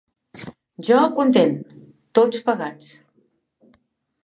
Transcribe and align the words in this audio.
Jo 0.87 1.01
content, 1.19 1.53
tots 2.21 2.41
pagats. 2.49 2.91